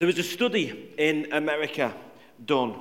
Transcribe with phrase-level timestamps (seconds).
[0.00, 1.92] There was a study in America
[2.46, 2.76] done,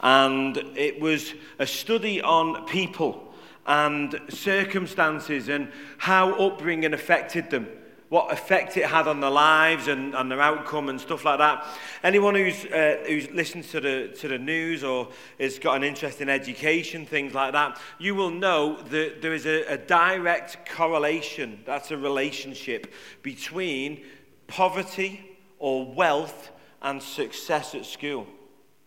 [0.00, 3.32] and it was a study on people
[3.66, 7.68] and circumstances and how upbringing affected them,
[8.10, 11.66] what effect it had on their lives and, and their outcome and stuff like that.
[12.04, 15.08] Anyone who's, uh, who's listened to the, to the news or
[15.40, 19.46] has got an interest in education, things like that, you will know that there is
[19.46, 24.04] a, a direct correlation, that's a relationship between
[24.48, 26.50] poverty or wealth
[26.82, 28.26] and success at school.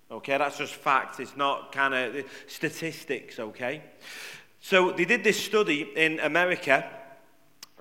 [0.09, 1.19] Okay, that's just fact.
[1.19, 3.81] It's not kind of statistics, okay?
[4.59, 6.89] So they did this study in America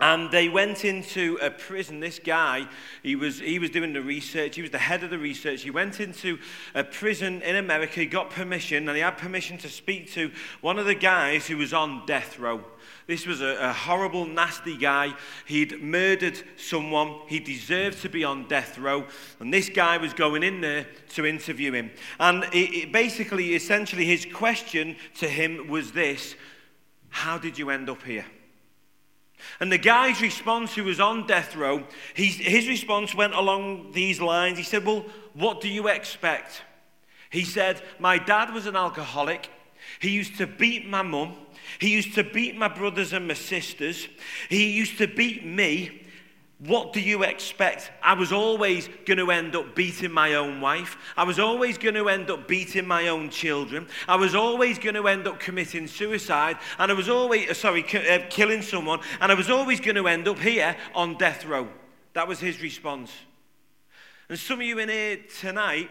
[0.01, 2.01] and they went into a prison.
[2.01, 2.67] This guy,
[3.03, 4.57] he was, he was doing the research.
[4.57, 5.63] He was the head of the research.
[5.63, 6.39] He went into
[6.75, 8.01] a prison in America.
[8.01, 10.31] He got permission, and he had permission to speak to
[10.63, 12.65] one of the guys who was on death row.
[13.11, 15.15] This was a, a horrible, nasty guy.
[15.45, 17.17] He'd murdered someone.
[17.27, 19.05] He deserved to be on death row.
[19.41, 21.91] And this guy was going in there to interview him.
[22.21, 26.37] And it, it basically, essentially, his question to him was this
[27.09, 28.27] How did you end up here?
[29.59, 31.83] And the guy's response, who was on death row,
[32.15, 34.57] his response went along these lines.
[34.57, 36.63] He said, Well, what do you expect?
[37.29, 39.51] He said, My dad was an alcoholic.
[39.99, 41.35] He used to beat my mum.
[41.79, 44.09] He used to beat my brothers and my sisters.
[44.49, 46.03] He used to beat me.
[46.59, 47.91] What do you expect?
[48.03, 50.99] I was always going to end up beating my own wife.
[51.17, 53.89] I was always going to end up beating my own children.
[54.07, 56.59] I was always going to end up committing suicide.
[56.79, 59.01] And I was always, uh, sorry, uh, killing someone.
[59.23, 61.67] And I was always going to end up here on death row.
[62.13, 63.11] That was his response.
[64.29, 65.89] And some of you in here tonight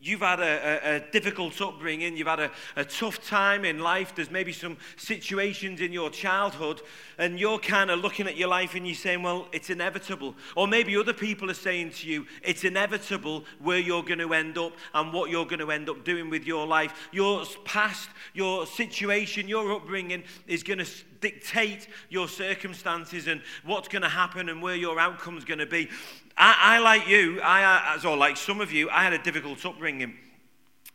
[0.00, 4.14] You've had a, a, a, difficult upbringing, you've had a, a tough time in life,
[4.14, 6.82] there's maybe some situations in your childhood,
[7.18, 10.36] and you're kind of looking at your life and you're saying, Well, it's inevitable.
[10.54, 14.56] Or maybe other people are saying to you, It's inevitable where you're going to end
[14.56, 17.08] up and what you're going to end up doing with your life.
[17.10, 20.86] Your past, your situation, your upbringing is going to
[21.20, 25.88] dictate your circumstances and what's going to happen and where your outcome's going to be.
[26.36, 29.18] I, I like you, I, uh, as or like some of you, I had a
[29.18, 30.16] difficult upbringing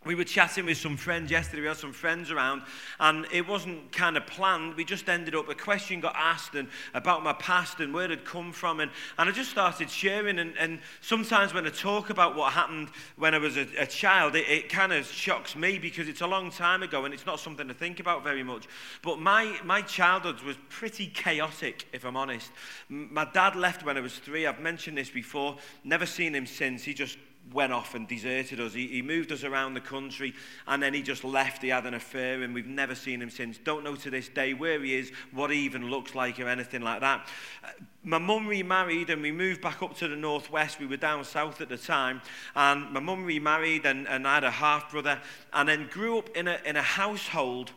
[0.06, 1.62] we were chatting with some friends yesterday.
[1.62, 2.64] We had some friends around,
[3.00, 4.75] and it wasn't kind of planned.
[4.75, 8.25] We just ended up, a question got asked and about my past and where it
[8.25, 8.80] come from.
[8.80, 10.40] And, and I just started sharing.
[10.40, 14.36] And, and sometimes when I talk about what happened when I was a, a child,
[14.36, 17.40] it, it kind of shocks me because it's a long time ago and it's not
[17.40, 18.68] something to think about very much.
[19.02, 22.52] But my, my childhood was pretty chaotic, if I'm honest.
[22.90, 24.46] My dad left when I was three.
[24.46, 25.58] I've mentioned this before.
[25.84, 26.84] Never seen him since.
[26.84, 27.18] He just
[27.52, 28.74] went off and deserted us.
[28.74, 30.34] He, he moved us around the country
[30.68, 31.62] and then he just left.
[31.62, 33.58] He had an affair and we've never seen him since.
[33.58, 36.81] Don't know to this day where he is, what he even looks like, or anything
[36.81, 37.28] like that.
[37.64, 37.68] Uh,
[38.04, 40.80] my mum remarried and we moved back up to the northwest.
[40.80, 42.22] We were down south at the time.
[42.56, 45.20] And my mum remarried and, and I had a half brother
[45.52, 47.72] and then grew up in a, in a household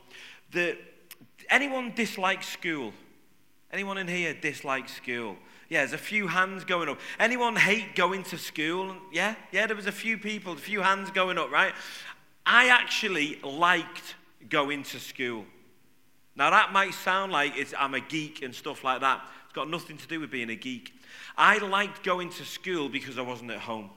[0.53, 0.79] that
[1.51, 2.93] anyone dislikes school?
[3.73, 5.37] Anyone in here dislikes school?
[5.69, 7.01] Yeah, there's a few hands going up.
[7.19, 8.95] Anyone hate going to school?
[9.13, 11.75] Yeah, yeah, there was a few people, a few hands going up, right?
[12.45, 14.15] I actually liked
[14.49, 15.45] going to school.
[16.37, 19.27] Now, that might sound like I'm a geek and stuff like that.
[19.45, 20.93] It's got nothing to do with being a geek.
[21.37, 23.91] I liked going to school because I wasn't at home.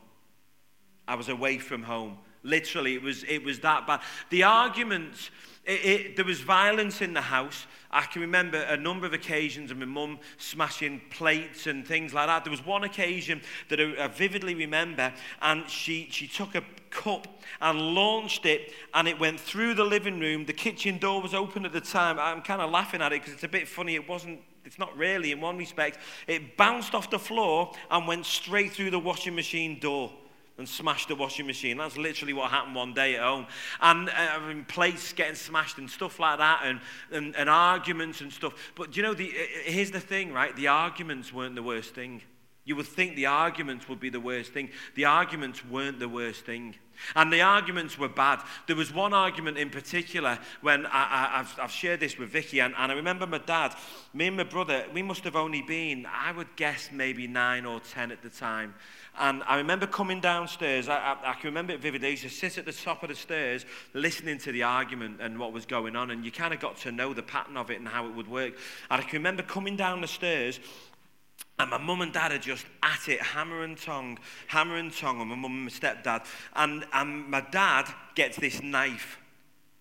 [1.07, 2.17] I was away from home.
[2.43, 4.01] Literally, it was, it was that bad.
[4.29, 5.29] The arguments
[5.69, 7.67] it, it, there was violence in the house.
[7.91, 12.27] I can remember a number of occasions of my mum smashing plates and things like
[12.27, 12.43] that.
[12.43, 17.27] There was one occasion that I, I vividly remember, and she, she took a cup
[17.61, 20.45] and launched it, and it went through the living room.
[20.45, 22.17] The kitchen door was open at the time.
[22.19, 23.93] I'm kind of laughing at it because it's a bit funny.
[23.93, 25.99] It wasn't it's not really in one respect.
[26.27, 30.11] It bounced off the floor and went straight through the washing machine door
[30.59, 31.77] and smashed the washing machine.
[31.77, 33.47] That's literally what happened one day at home.
[33.81, 36.79] And uh, plates getting smashed and stuff like that, and,
[37.11, 38.53] and, and arguments and stuff.
[38.75, 39.31] But you know, the,
[39.63, 40.55] here's the thing, right?
[40.55, 42.21] The arguments weren't the worst thing.
[42.65, 44.69] You would think the arguments would be the worst thing.
[44.93, 46.75] The arguments weren't the worst thing.
[47.15, 48.41] And the arguments were bad.
[48.67, 52.91] There was one argument in particular when I, have shared this with Vicky, and, and
[52.91, 53.73] I remember my dad,
[54.13, 57.79] me and my brother, we must have only been, I would guess, maybe nine or
[57.79, 58.75] ten at the time.
[59.17, 62.09] And I remember coming downstairs, I, I, I, can remember it vividly.
[62.09, 65.37] I used to sit at the top of the stairs listening to the argument and
[65.39, 67.79] what was going on, and you kind of got to know the pattern of it
[67.79, 68.53] and how it would work.
[68.89, 70.59] And I can remember coming down the stairs,
[71.57, 74.17] and my mum and dad are just at it, hammer and tongue,
[74.47, 76.25] hammer and tongue, and my mum and my stepdad.
[76.55, 79.17] And, and my dad gets this knife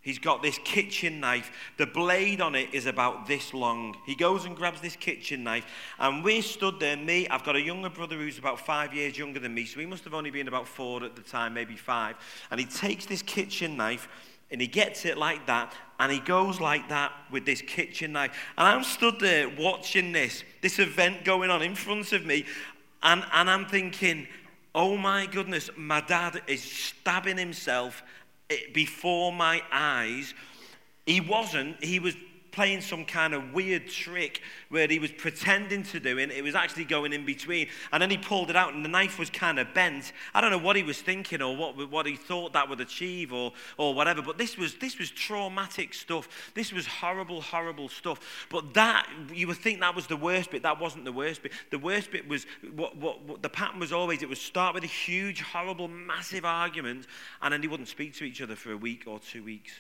[0.01, 1.51] He's got this kitchen knife.
[1.77, 3.97] The blade on it is about this long.
[4.07, 5.67] He goes and grabs this kitchen knife,
[5.99, 6.97] and we stood there.
[6.97, 9.87] Me, I've got a younger brother who's about five years younger than me, so he
[9.87, 12.17] must have only been about four at the time, maybe five.
[12.51, 14.09] And he takes this kitchen knife
[14.51, 18.35] and he gets it like that, and he goes like that with this kitchen knife.
[18.57, 22.47] And I'm stood there watching this, this event going on in front of me,
[23.03, 24.27] and, and I'm thinking,
[24.75, 28.03] oh my goodness, my dad is stabbing himself
[28.73, 30.35] before my eyes.
[31.07, 32.15] He wasn't, he was
[32.59, 36.29] playing some kind of weird trick where he was pretending to do it.
[36.33, 37.69] It was actually going in between.
[37.93, 40.13] And then he pulled it out and the knife was kind of bent.
[40.35, 43.33] I don't know what he was thinking or what, what he thought that would achieve
[43.33, 44.23] or, or whatever.
[44.23, 46.29] But this was, this was traumatic stuff.
[46.55, 48.19] This was horrible, horrible stuff.
[48.51, 50.65] But that, you would think that was the worst bit.
[50.65, 51.53] That wasn't the worst bit.
[51.71, 52.45] The worst bit was,
[52.75, 56.45] what, what, what the pattern was always, it would start with a huge, horrible, massive
[56.45, 57.07] argument
[57.41, 59.75] and then they wouldn't speak to each other for a week or two weeks.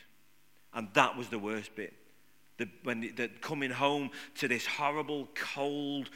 [0.72, 1.92] And that was the worst bit
[2.58, 6.10] the, when the, coming home to this horrible, cold,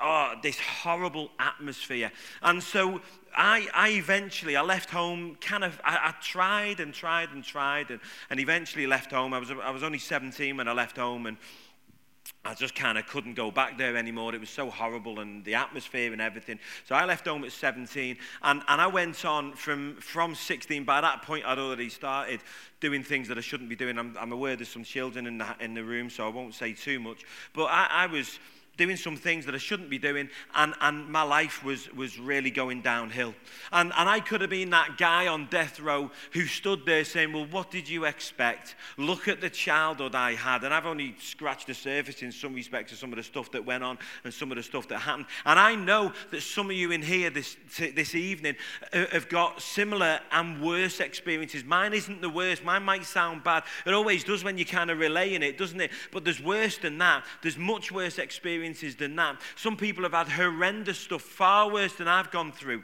[0.00, 2.10] oh, this horrible atmosphere.
[2.42, 3.00] And so
[3.36, 7.90] I, I eventually, I left home kind of, I, I tried and tried and tried
[7.90, 8.00] and,
[8.30, 9.34] and eventually left home.
[9.34, 11.36] I was, I was only 17 when I left home and
[12.44, 14.34] I just kind of couldn't go back there anymore.
[14.34, 16.58] It was so horrible and the atmosphere and everything.
[16.84, 20.82] So I left home at 17 and, and I went on from, from 16.
[20.82, 22.40] By that point, I'd already started
[22.80, 23.96] doing things that I shouldn't be doing.
[23.96, 26.72] I'm, I'm aware there's some children in the, in the room, so I won't say
[26.72, 27.22] too much.
[27.52, 28.40] But I, I was
[28.78, 32.50] doing some things that I shouldn't be doing, and, and my life was, was really
[32.50, 33.34] going downhill.
[33.70, 37.32] And, and I could have been that guy on death row who stood there saying,
[37.32, 38.74] Well, what did you expect?
[38.96, 40.64] Look at the childhood I had.
[40.64, 43.64] And I've only scratched the surface in some respects of some of the stuff that
[43.64, 45.26] went on and some of the stuff that happened.
[45.44, 48.56] And I know that some of you in here this, this evening
[48.92, 51.62] uh, have got similar and worse experiences.
[51.62, 53.64] Mine isn't the worst, mine might sound bad.
[53.84, 55.90] It always does when you kind of relaying it, doesn't it?
[56.10, 57.24] But there's worse than that.
[57.42, 59.40] There's much worse experiences experiences than that.
[59.56, 62.82] Some people have had horrendous stuff, far worse than I've gone through.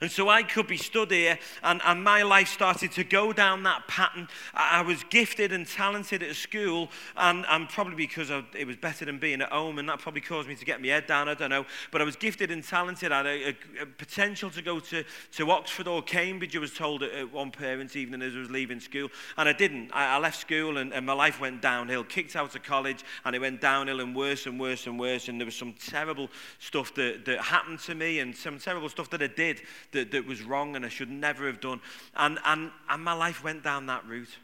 [0.00, 3.64] And so I could be stood here, and, and my life started to go down
[3.64, 4.28] that pattern.
[4.54, 9.04] I, I was gifted and talented at school, and, and probably because it was better
[9.04, 11.28] than being at home, and that probably caused me to get my head down.
[11.28, 11.66] I don't know.
[11.90, 13.10] But I was gifted and talented.
[13.12, 16.74] I had a, a, a potential to go to, to Oxford or Cambridge, I was
[16.74, 19.08] told at, at one parent's evening as I was leaving school.
[19.36, 19.90] And I didn't.
[19.92, 22.04] I, I left school, and, and my life went downhill.
[22.04, 25.28] Kicked out of college, and it went downhill and worse and worse and worse.
[25.28, 26.28] And there was some terrible
[26.58, 29.62] stuff that, that happened to me, and some terrible stuff that I did
[29.92, 31.80] that, that was wrong and I should never have done.
[32.16, 34.36] And, and, and my life went down that route.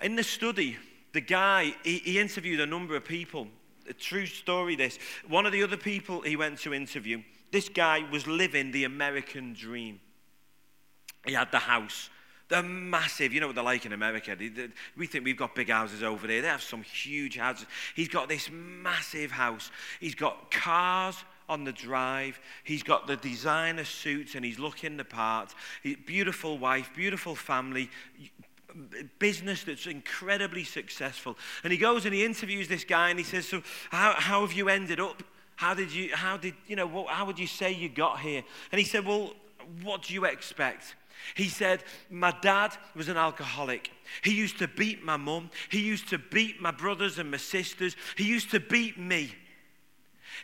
[0.00, 0.76] In the study,
[1.12, 3.48] the guy, he, he interviewed a number of people.
[3.88, 4.98] A true story, this.
[5.26, 9.54] One of the other people he went to interview, this guy was living the American
[9.54, 10.00] dream.
[11.24, 12.10] He had the house.
[12.48, 13.32] They're massive.
[13.32, 14.36] You know what they're like in America.
[14.96, 16.40] We think we've got big houses over there.
[16.40, 17.66] They have some huge houses.
[17.94, 19.70] He's got this massive house.
[20.00, 21.16] He's got cars
[21.48, 22.40] on the drive.
[22.64, 25.54] He's got the designer suits and he's looking the part.
[26.06, 27.90] Beautiful wife, beautiful family,
[29.18, 31.36] business that's incredibly successful.
[31.64, 34.52] And he goes and he interviews this guy and he says, So, how, how have
[34.52, 35.22] you ended up?
[35.56, 38.44] How did you, how did, you know, what, how would you say you got here?
[38.70, 39.32] And he said, Well,
[39.82, 40.94] what do you expect?
[41.34, 43.90] He said, My dad was an alcoholic.
[44.22, 45.50] He used to beat my mum.
[45.70, 47.96] He used to beat my brothers and my sisters.
[48.16, 49.34] He used to beat me.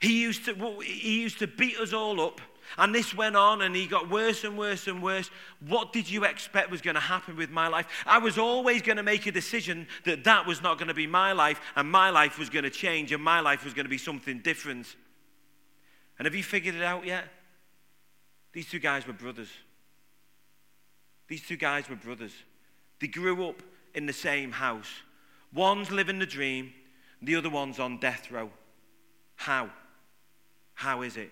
[0.00, 2.40] He used to, he used to beat us all up.
[2.78, 5.30] And this went on and he got worse and worse and worse.
[5.66, 7.86] What did you expect was going to happen with my life?
[8.06, 11.06] I was always going to make a decision that that was not going to be
[11.06, 13.90] my life and my life was going to change and my life was going to
[13.90, 14.96] be something different.
[16.18, 17.24] And have you figured it out yet?
[18.52, 19.50] These two guys were brothers.
[21.28, 22.32] These two guys were brothers.
[23.00, 23.62] They grew up
[23.94, 24.90] in the same house.
[25.52, 26.72] One's living the dream,
[27.22, 28.50] the other one's on death row.
[29.36, 29.70] How?
[30.74, 31.30] How is it?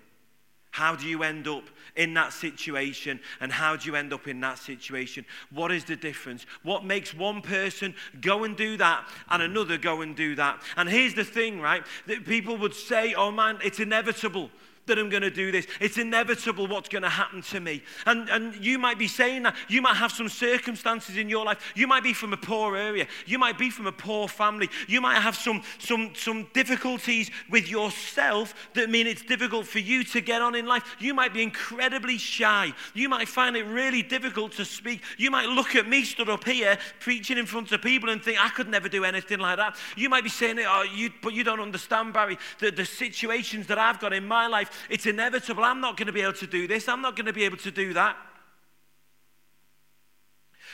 [0.72, 1.64] How do you end up
[1.96, 3.20] in that situation?
[3.40, 5.26] And how do you end up in that situation?
[5.50, 6.46] What is the difference?
[6.62, 10.62] What makes one person go and do that and another go and do that?
[10.78, 11.84] And here's the thing, right?
[12.06, 14.50] That people would say, oh man, it's inevitable
[14.86, 15.66] that I'm going to do this.
[15.80, 17.82] It's inevitable what's going to happen to me.
[18.06, 19.54] And, and you might be saying that.
[19.68, 21.72] You might have some circumstances in your life.
[21.76, 23.06] You might be from a poor area.
[23.26, 24.68] You might be from a poor family.
[24.88, 30.04] You might have some, some, some difficulties with yourself that mean it's difficult for you
[30.04, 30.96] to get on in life.
[30.98, 32.72] You might be incredibly shy.
[32.94, 35.02] You might find it really difficult to speak.
[35.16, 38.42] You might look at me stood up here preaching in front of people and think,
[38.42, 39.76] I could never do anything like that.
[39.96, 43.78] You might be saying, oh, you, but you don't understand, Barry, the, the situations that
[43.78, 45.64] I've got in my life it's inevitable.
[45.64, 46.88] I'm not going to be able to do this.
[46.88, 48.17] I'm not going to be able to do that.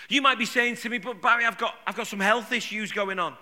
[0.08, 2.92] You might be saying to me, but Barry, I've got, I've got some health issues
[2.92, 3.36] going on.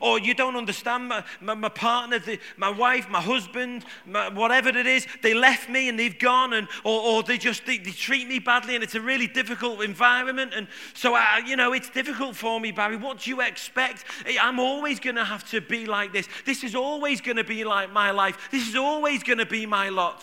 [0.00, 4.68] Or you don't understand my, my, my partner, the, my wife, my husband, my, whatever
[4.68, 7.90] it is, they left me and they've gone, and, or, or they just they, they
[7.90, 10.52] treat me badly and it's a really difficult environment.
[10.54, 12.96] And so, I, you know, it's difficult for me, Barry.
[12.96, 14.04] What do you expect?
[14.40, 16.28] I'm always going to have to be like this.
[16.44, 18.48] This is always going to be like my life.
[18.50, 20.22] This is always going to be my lot.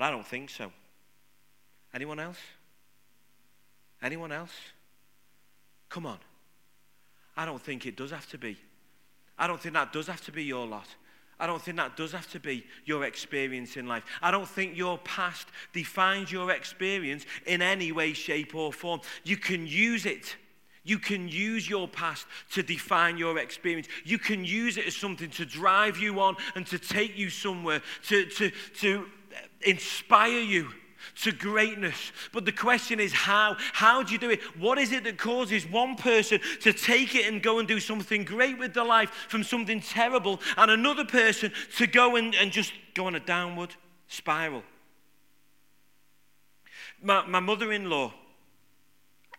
[0.00, 0.72] But I don't think so.
[1.92, 2.38] Anyone else?
[4.02, 4.54] Anyone else?
[5.90, 6.16] Come on.
[7.36, 8.56] I don't think it does have to be.
[9.38, 10.86] I don't think that does have to be your lot.
[11.38, 14.04] I don't think that does have to be your experience in life.
[14.22, 19.02] I don't think your past defines your experience in any way, shape, or form.
[19.24, 20.34] You can use it.
[20.82, 23.86] You can use your past to define your experience.
[24.06, 27.82] You can use it as something to drive you on and to take you somewhere,
[28.04, 29.06] to, to, to
[29.62, 30.70] inspire you
[31.22, 32.12] to greatness.
[32.32, 33.56] But the question is how?
[33.72, 34.40] How do you do it?
[34.58, 38.24] What is it that causes one person to take it and go and do something
[38.24, 42.72] great with their life from something terrible and another person to go and, and just
[42.94, 43.74] go on a downward
[44.08, 44.62] spiral?
[47.02, 48.12] My, my mother in law,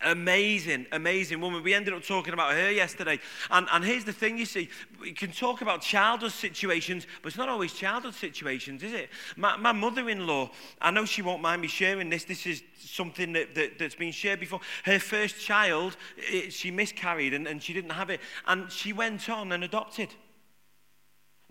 [0.04, 1.64] Amazing, amazing woman.
[1.64, 3.20] We ended up talking about her yesterday.
[3.50, 7.38] And, and here's the thing you see, we can talk about childhood situations, but it's
[7.38, 9.10] not always childhood situations, is it?
[9.36, 10.50] My, my mother in law,
[10.82, 12.24] I know she won't mind me sharing this.
[12.24, 14.60] This is something that, that, has been shared before.
[14.86, 18.22] Her first child, it, she miscarried and, and she didn't have it.
[18.48, 20.10] And she went on and adopted.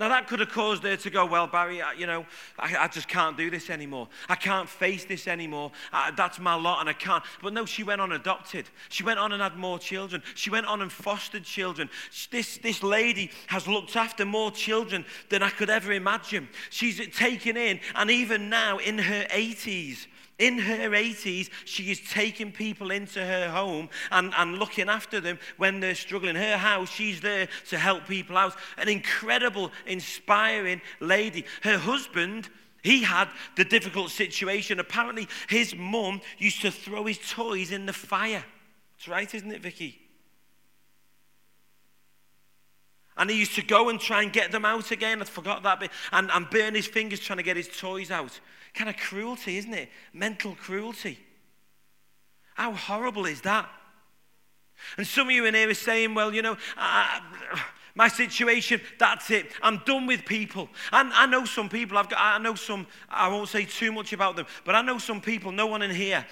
[0.00, 2.24] Now, that could have caused her to go, Well, Barry, I, you know,
[2.58, 4.08] I, I, just can't do this anymore.
[4.30, 5.72] I can't face this anymore.
[5.92, 7.22] I, that's my lot and I can't.
[7.42, 8.64] But no, she went on adopted.
[8.88, 10.22] She went on and had more children.
[10.34, 11.90] She went on and fostered children.
[12.30, 16.48] This, this lady has looked after more children than I could ever imagine.
[16.70, 20.06] She's taken in, and even now in her 80s,
[20.40, 25.38] in her 80s, she is taking people into her home and, and looking after them
[25.58, 26.34] when they're struggling.
[26.34, 28.56] Her house, she's there to help people out.
[28.78, 31.44] An incredible, inspiring lady.
[31.62, 32.48] Her husband,
[32.82, 34.80] he had the difficult situation.
[34.80, 38.44] Apparently, his mum used to throw his toys in the fire.
[38.96, 40.00] That's right, isn't it, Vicky?
[43.16, 45.20] And he used to go and try and get them out again.
[45.20, 45.90] I forgot that bit.
[46.10, 48.40] And, and burn his fingers trying to get his toys out.
[48.74, 49.88] Kind of cruelty, isn't it?
[50.12, 51.18] Mental cruelty.
[52.54, 53.68] How horrible is that?
[54.96, 56.56] And some of you in here are saying, well, you know,
[57.94, 59.46] my situation, that's it.
[59.62, 60.68] I'm done with people.
[60.92, 64.12] And I know some people, I've got, I know some, I won't say too much
[64.12, 66.24] about them, but I know some people, no one in here,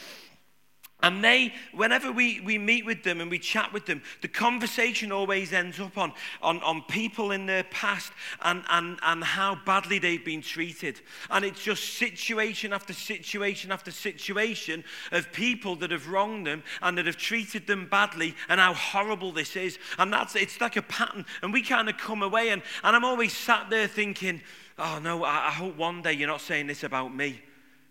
[1.00, 5.12] and they, whenever we, we meet with them and we chat with them, the conversation
[5.12, 6.12] always ends up on,
[6.42, 8.12] on, on people in their past
[8.42, 11.00] and, and, and how badly they've been treated.
[11.30, 16.98] And it's just situation after situation after situation of people that have wronged them and
[16.98, 19.78] that have treated them badly and how horrible this is.
[19.98, 21.24] And that's it's like a pattern.
[21.42, 24.42] And we kind of come away and, and I'm always sat there thinking,
[24.80, 27.40] oh no, I, I hope one day you're not saying this about me.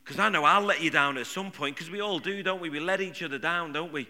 [0.07, 2.61] Because I know I'll let you down at some point, because we all do, don't
[2.61, 2.69] we?
[2.69, 4.07] We let each other down, don't we?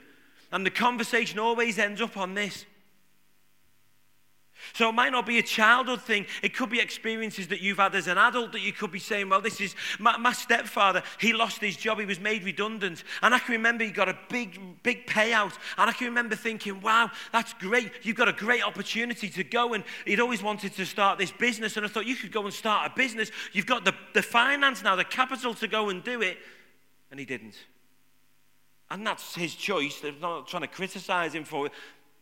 [0.51, 2.65] And the conversation always ends up on this.
[4.73, 6.25] So it might not be a childhood thing.
[6.41, 9.29] It could be experiences that you've had as an adult that you could be saying,
[9.29, 11.03] well, this is my, my, stepfather.
[11.19, 11.99] He lost his job.
[11.99, 13.03] He was made redundant.
[13.21, 15.53] And I can remember he got a big, big payout.
[15.77, 17.91] And I can remember thinking, wow, that's great.
[18.03, 19.73] You've got a great opportunity to go.
[19.73, 21.77] And he'd always wanted to start this business.
[21.77, 23.31] And I thought, you could go and start a business.
[23.53, 26.37] You've got the, the finance now, the capital to go and do it.
[27.11, 27.55] And he didn't.
[28.89, 30.01] And that's his choice.
[30.03, 31.71] I'm not trying to criticize him for it.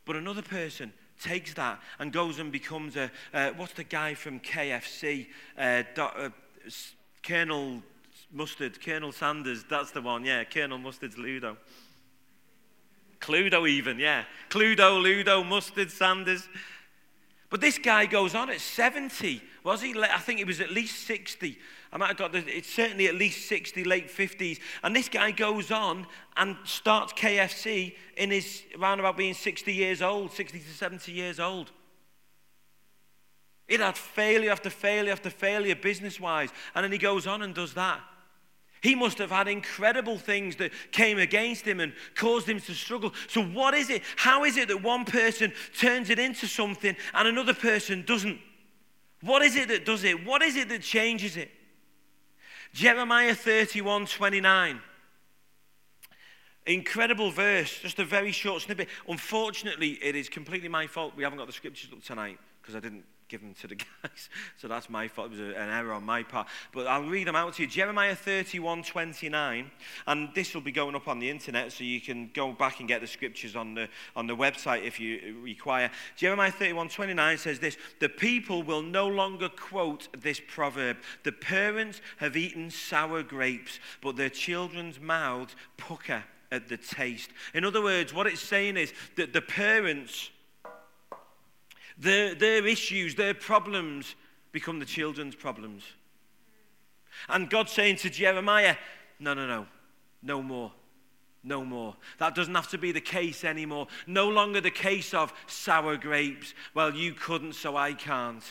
[0.06, 4.40] But another person takes that and goes and becomes a, uh, what's the guy from
[4.40, 5.28] KFC?
[5.58, 6.30] Uh, uh,
[7.24, 7.82] Colonel
[8.32, 11.58] Mustard, Colonel Sanders, that's the one, yeah, Colonel Mustard's Ludo.
[13.20, 14.26] Cluedo even, yeah.
[14.50, 16.48] Cluedo, Ludo, Mustard, Sanders.
[17.50, 19.96] But this guy goes on at 70, was he?
[19.98, 21.58] I think he was at least 60.
[21.96, 24.60] I might have got the, it's certainly at least 60, late 50s.
[24.84, 30.02] And this guy goes on and starts KFC in his, around about being 60 years
[30.02, 31.72] old, 60 to 70 years old.
[33.70, 36.50] It had failure after failure after failure business wise.
[36.76, 38.02] And then he goes on and does that.
[38.82, 43.14] He must have had incredible things that came against him and caused him to struggle.
[43.30, 44.04] So, what is it?
[44.18, 48.38] How is it that one person turns it into something and another person doesn't?
[49.22, 50.26] What is it that does it?
[50.26, 51.50] What is it that changes it?
[52.76, 54.82] Jeremiah 31 29.
[56.66, 58.90] Incredible verse, just a very short snippet.
[59.08, 61.14] Unfortunately, it is completely my fault.
[61.16, 64.30] We haven't got the scriptures up tonight because I didn't give them to the guys.
[64.58, 65.28] So that's my fault.
[65.28, 66.48] It was an error on my part.
[66.72, 67.68] But I'll read them out to you.
[67.68, 69.72] Jeremiah 31 29.
[70.08, 72.88] And this will be going up on the internet, so you can go back and
[72.88, 75.90] get the scriptures on the, on the website if you require.
[76.16, 82.02] Jeremiah 31 29 says this The people will no longer quote this proverb The parents
[82.18, 87.32] have eaten sour grapes, but their children's mouths pucker at the taste.
[87.54, 90.30] In other words, what it's saying is that the parents
[91.98, 94.16] their, their issues, their problems
[94.52, 95.84] become the children's problems.
[97.30, 98.76] And God's saying to Jeremiah,
[99.20, 99.66] no, no, no,
[100.22, 100.72] no more.
[101.44, 101.96] No more.
[102.18, 103.88] That doesn't have to be the case anymore.
[104.08, 106.56] No longer the case of sour grapes.
[106.74, 108.44] Well, you couldn't, so I can't.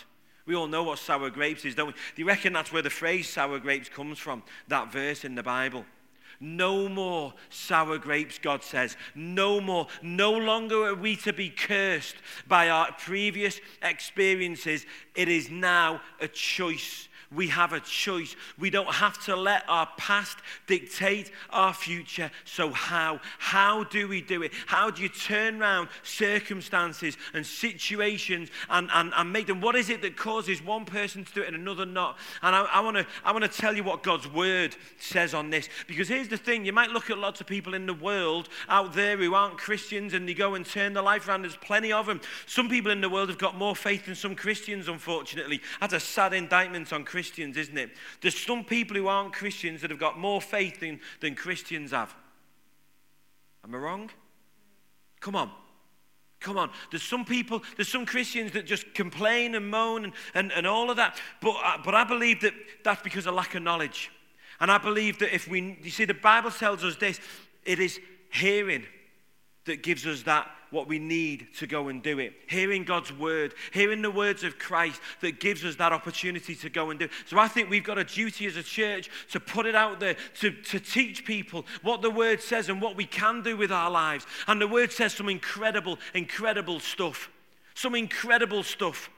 [0.47, 1.93] We all know what sour grapes is, don't we?
[1.93, 4.45] Do you reckon that's where the phrase sour grapes comes from?
[4.69, 5.85] That verse in the Bible.
[6.45, 8.99] No more sour grapes, God says.
[9.15, 9.87] No more.
[10.03, 14.85] No longer are we to be cursed by our previous experiences.
[15.15, 18.37] It is now a choice we have a choice.
[18.59, 22.31] We don't have to let our past dictate our future.
[22.45, 23.21] So, how?
[23.39, 24.53] How do we do it?
[24.67, 29.61] How do you turn around circumstances and situations and, and, and make them?
[29.61, 32.19] What is it that causes one person to do it and another not?
[32.43, 35.69] And I, want to I wanna tell you what God's word says on this.
[35.87, 38.93] Because here's the thing you might look at lots of people in the world out
[38.95, 41.43] there who aren't Christians and they go and turn their life around.
[41.43, 42.21] There's plenty of them.
[42.47, 45.61] Some people in the world have got more faith than some Christians, unfortunately.
[45.81, 47.24] That's a sad indictment on Christians.
[47.25, 47.91] Christians, isn't it?
[48.21, 52.15] There's some people who aren't Christians that have got more faith than, than Christians have.
[53.65, 54.11] Am I wrong?
[55.21, 55.51] Come on.
[56.41, 56.69] Come on.
[56.91, 60.91] There's some people, there's some Christians that just complain and moan and, and, and all
[60.91, 61.19] of that.
[61.41, 62.53] But, uh, but I believe that
[62.85, 64.11] that's because of lack of knowledge.
[64.61, 67.21] And I believe that if we, you see, the Bible tells us this
[67.65, 67.99] it is
[68.31, 68.85] hearing
[69.67, 72.35] that gives us that what we need to go and do it.
[72.49, 76.91] Hearing God's word, hearing the words of Christ that gives us that opportunity to go
[76.91, 77.13] and do it.
[77.27, 80.17] So I think we've got a duty as a church to put it out there,
[80.41, 83.91] to, to teach people what the word says and what we can do with our
[83.91, 84.27] lives.
[84.49, 87.31] And the word says some incredible, incredible stuff.
[87.75, 89.11] Some incredible stuff.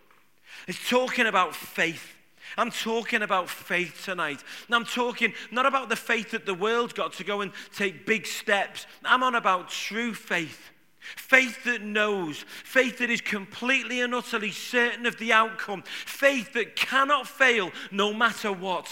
[0.69, 2.16] It's talking about faith.
[2.57, 4.43] I'm talking about faith tonight.
[4.67, 8.07] And I'm talking not about the faith that the world's got to go and take
[8.07, 8.87] big steps.
[9.05, 10.71] I'm on about true faith.
[11.15, 16.75] Faith that knows, faith that is completely and utterly certain of the outcome, faith that
[16.75, 18.89] cannot fail no matter what.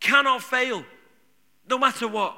[0.00, 0.84] Cannot fail
[1.68, 2.36] no matter what.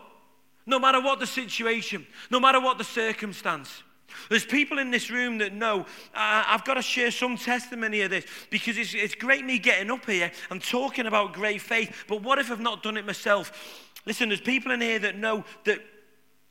[0.67, 3.83] No matter what the situation, no matter what the circumstance.
[4.31, 5.81] There's people in this room that know
[6.15, 9.91] uh, I've got to share some testimony of this because it's, it's great me getting
[9.91, 13.91] up here and talking about great faith, but what if I've not done it myself?
[14.07, 15.81] Listen, there's people in here that know that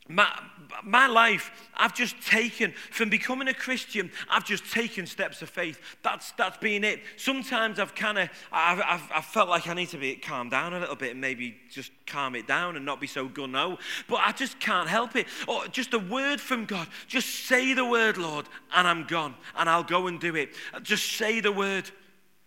[0.10, 0.28] my,
[0.84, 5.80] my life, I've just taken, from becoming a Christian, I've just taken steps of faith.
[6.04, 7.00] That's, that's been it.
[7.16, 10.74] Sometimes I've kind of, I've, I've, I've, felt like I need to be calmed down
[10.74, 13.78] a little bit and maybe just calm it down and not be so gun-ho.
[14.10, 15.26] But I just can't help it.
[15.48, 16.88] Or just a word from God.
[17.08, 19.36] Just say the word, Lord, and I'm gone.
[19.56, 20.50] And I'll go and do it.
[20.82, 21.90] Just say the word.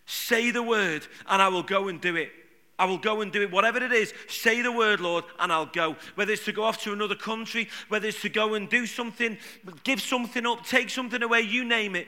[0.05, 2.31] Say the word, and I will go and do it.
[2.79, 4.13] I will go and do it, whatever it is.
[4.27, 5.95] Say the word, Lord, and I'll go.
[6.15, 9.37] Whether it's to go off to another country, whether it's to go and do something,
[9.83, 12.07] give something up, take something away, you name it.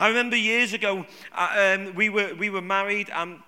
[0.00, 3.38] I remember years ago, uh, um, we, were, we were married, and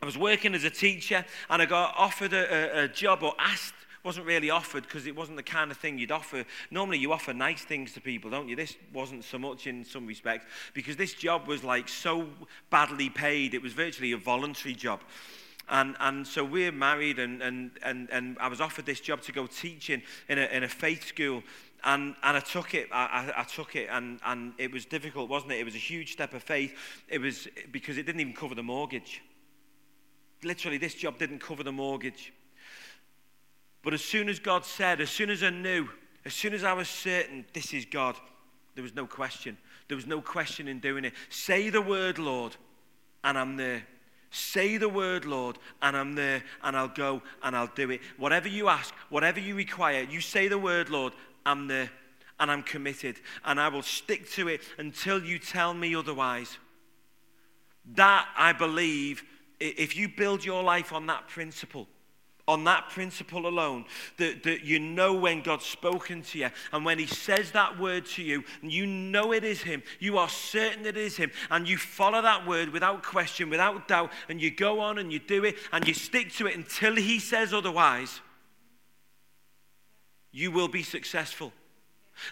[0.00, 3.34] I was working as a teacher, and I got offered a, a, a job or
[3.38, 6.44] asked wasn't really offered because it wasn't the kind of thing you'd offer.
[6.72, 8.56] Normally, you offer nice things to people, don't you?
[8.56, 10.44] This wasn't so much in some respects
[10.74, 12.26] because this job was like so
[12.68, 13.54] badly paid.
[13.54, 15.02] It was virtually a voluntary job.
[15.68, 19.32] And, and so we're married, and, and, and, and I was offered this job to
[19.32, 21.42] go teaching in a, in a faith school.
[21.84, 25.52] And, and I took it, I, I, took it, and, and it was difficult, wasn't
[25.52, 25.60] it?
[25.60, 26.76] It was a huge step of faith.
[27.08, 29.22] It was because it didn't even cover the mortgage.
[30.44, 32.32] Literally, this job didn't cover the mortgage.
[33.82, 35.88] But as soon as God said, as soon as I knew,
[36.24, 38.16] as soon as I was certain this is God,
[38.74, 39.58] there was no question.
[39.88, 41.14] There was no question in doing it.
[41.28, 42.56] Say the word, Lord,
[43.24, 43.82] and I'm there.
[44.34, 48.00] Say the word, Lord, and I'm there, and I'll go and I'll do it.
[48.16, 51.12] Whatever you ask, whatever you require, you say the word, Lord,
[51.44, 51.90] I'm there,
[52.40, 56.56] and I'm committed, and I will stick to it until you tell me otherwise.
[57.94, 59.22] That, I believe,
[59.60, 61.86] if you build your life on that principle,
[62.48, 63.84] on that principle alone,
[64.18, 68.06] that, that you know when God's spoken to you, and when He says that word
[68.06, 71.68] to you, and you know it is Him, you are certain it is Him, and
[71.68, 75.44] you follow that word without question, without doubt, and you go on and you do
[75.44, 78.20] it, and you stick to it until He says otherwise,
[80.32, 81.52] you will be successful.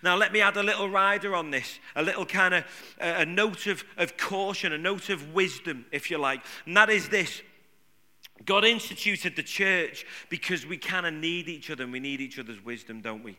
[0.02, 2.64] Now, let me add a little rider on this, a little kind of
[3.00, 6.44] a note of, of caution, a note of wisdom, if you like.
[6.66, 7.42] And that is this
[8.44, 12.38] God instituted the church because we kind of need each other and we need each
[12.38, 13.36] other's wisdom, don't we?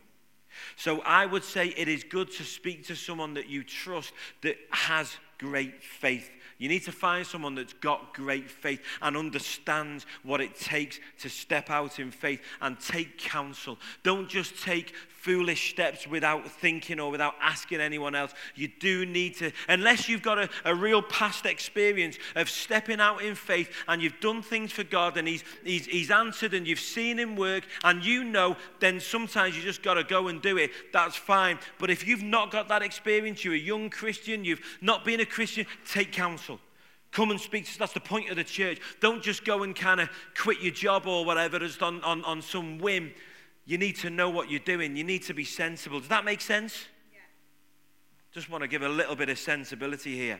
[0.75, 4.57] So I would say it is good to speak to someone that you trust that
[4.71, 6.29] has great faith.
[6.59, 11.27] You need to find someone that's got great faith and understands what it takes to
[11.27, 13.79] step out in faith and take counsel.
[14.03, 18.33] Don't just take foolish steps without thinking or without asking anyone else.
[18.55, 23.21] You do need to, unless you've got a, a real past experience of stepping out
[23.21, 26.79] in faith and you've done things for God and he's, he's, he's answered and you've
[26.79, 30.57] seen Him work and you know, then sometimes you just got to go and do
[30.57, 30.71] it.
[30.91, 31.59] That's fine.
[31.77, 35.25] But if you've not got that experience, you're a young Christian, you've not been a
[35.31, 36.59] Christian, take counsel.
[37.11, 37.77] Come and speak to us.
[37.77, 38.79] That's the point of the church.
[38.99, 42.41] Don't just go and kind of quit your job or whatever just on, on, on
[42.41, 43.11] some whim.
[43.65, 44.95] You need to know what you're doing.
[44.95, 45.99] You need to be sensible.
[45.99, 46.85] Does that make sense?
[47.11, 47.19] Yeah.
[48.33, 50.39] Just want to give a little bit of sensibility here.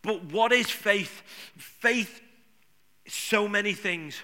[0.00, 1.22] But what is faith?
[1.56, 2.20] Faith
[3.04, 4.16] is so many things.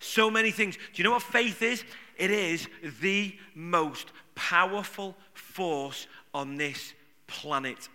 [0.00, 0.76] So many things.
[0.76, 1.84] Do you know what faith is?
[2.16, 2.68] It is
[3.00, 6.94] the most powerful force on this
[7.26, 7.88] planet.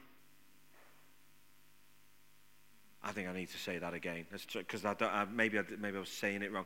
[3.05, 4.83] I think I need to say that again because
[5.31, 6.65] maybe I, maybe I was saying it wrong.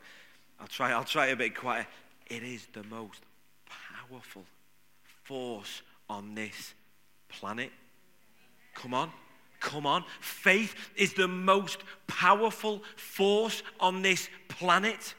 [0.58, 0.90] I'll try.
[0.92, 1.86] I'll try a bit quieter.
[2.28, 3.20] It is the most
[4.08, 4.44] powerful
[5.24, 6.74] force on this
[7.28, 7.70] planet.
[8.74, 9.10] Come on.
[9.60, 10.04] Come on.
[10.20, 15.14] Faith is the most powerful force on this planet.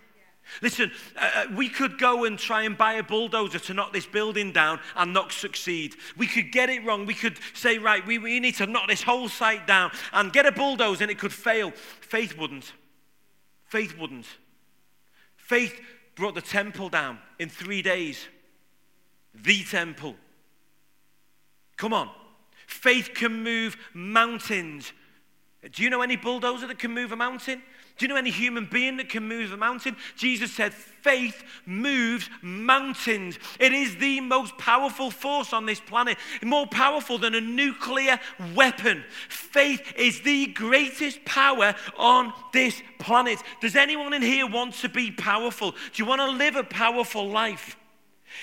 [0.61, 4.05] Listen, uh, uh, we could go and try and buy a bulldozer to knock this
[4.05, 5.95] building down and not succeed.
[6.17, 7.05] We could get it wrong.
[7.05, 10.45] We could say, right, we, we need to knock this whole site down and get
[10.45, 11.71] a bulldozer and it could fail.
[11.71, 12.73] Faith wouldn't.
[13.65, 14.25] Faith wouldn't.
[15.37, 15.79] Faith
[16.15, 18.27] brought the temple down in three days.
[19.33, 20.15] The temple.
[21.77, 22.09] Come on.
[22.67, 24.91] Faith can move mountains.
[25.71, 27.61] Do you know any bulldozer that can move a mountain?
[28.01, 29.95] Do you know any human being that can move a mountain?
[30.15, 33.37] Jesus said, faith moves mountains.
[33.59, 38.19] It is the most powerful force on this planet, more powerful than a nuclear
[38.55, 39.03] weapon.
[39.29, 43.37] Faith is the greatest power on this planet.
[43.61, 45.73] Does anyone in here want to be powerful?
[45.73, 47.77] Do you want to live a powerful life?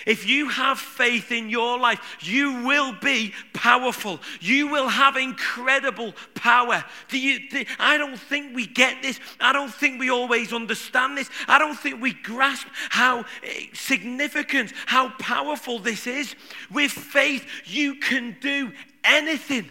[0.06, 4.20] If you have faith in your life, you will be powerful.
[4.40, 6.84] You will have incredible power.
[7.08, 9.20] Do you, do, I don't think we get this.
[9.40, 11.30] I don't think we always understand this.
[11.46, 16.34] I don't think we grasp how eh, significant, how powerful this is.
[16.70, 18.72] With faith, you can do
[19.04, 19.68] anything.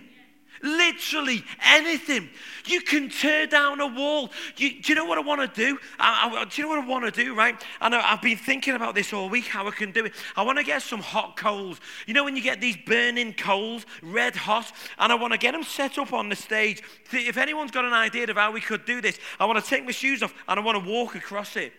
[0.61, 2.29] Literally anything.
[2.65, 4.31] You can tear down a wall.
[4.57, 5.77] You, do you know what I want to do?
[5.99, 7.55] I, I, do you know what I want to do, right?
[7.79, 10.13] I, I've been thinking about this all week, how I can do it.
[10.35, 11.79] I want to get some hot coals.
[12.05, 15.53] You know when you get these burning coals, red hot, and I want to get
[15.53, 16.81] them set up on the stage.
[17.11, 19.85] If anyone's got an idea of how we could do this, I want to take
[19.85, 21.73] my shoes off and I want to walk across it.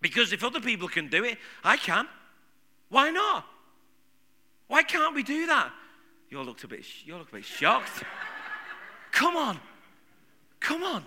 [0.00, 2.08] Because if other people can do it, I can.
[2.88, 3.44] Why not?
[4.66, 5.72] Why can't we do that?
[6.30, 8.04] You all looked a bit, you all look a bit shocked.
[9.10, 9.58] Come on.
[10.60, 11.04] Come on.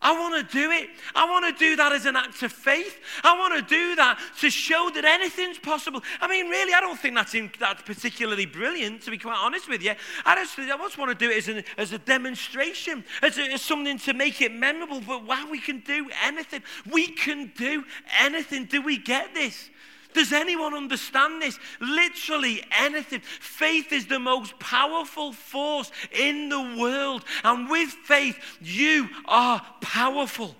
[0.00, 0.88] I want to do it.
[1.14, 2.98] I want to do that as an act of faith.
[3.24, 6.02] I want to do that to show that anything's possible.
[6.20, 9.68] I mean, really, I don't think that's, in, that's particularly brilliant, to be quite honest
[9.68, 9.94] with you.
[10.24, 13.52] I just, I just want to do it as, an, as a demonstration, as, a,
[13.52, 15.00] as something to make it memorable.
[15.00, 16.62] But wow, we can do anything.
[16.90, 17.82] We can do
[18.20, 18.66] anything.
[18.66, 19.70] Do we get this?
[20.16, 21.58] Does anyone understand this?
[21.78, 23.20] Literally anything.
[23.20, 27.22] Faith is the most powerful force in the world.
[27.44, 30.56] And with faith, you are powerful.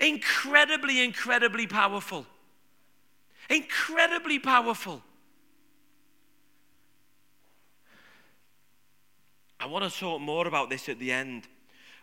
[0.00, 2.24] Incredibly, incredibly powerful.
[3.50, 5.02] Incredibly powerful.
[9.60, 11.46] I want to talk more about this at the end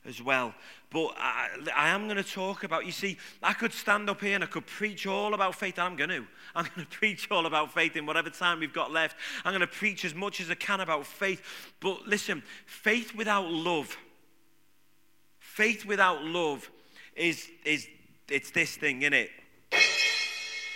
[0.06, 0.54] as well.
[0.92, 4.36] But I, I am going to talk about, you see, I could stand up here
[4.36, 5.80] and I could preach all about faith.
[5.80, 6.26] I'm going to.
[6.54, 9.16] I'm going to preach all about faith in whatever time we've got left.
[9.46, 11.42] I'm going to preach as much as I can about faith.
[11.80, 13.98] But listen, faith without love,
[15.40, 16.70] faith without love
[17.16, 17.88] is, is
[18.28, 19.30] it's this thing, isn't it?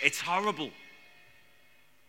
[0.02, 0.70] It's horrible.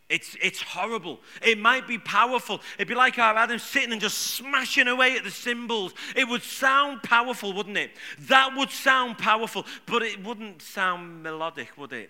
[0.10, 1.20] It's, it's horrible.
[1.42, 2.62] It might be powerful.
[2.76, 5.94] It'd be like our Adam sitting and just smashing away at the cymbals.
[6.16, 7.92] It would sound powerful, wouldn't it?
[8.20, 12.10] That would sound powerful, but it wouldn't sound melodic, would it?